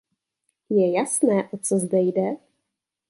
Je 0.69 0.91
jasné, 0.91 1.49
o 1.53 1.57
co 1.57 1.77
zde 1.77 1.99
jde. 2.01 2.35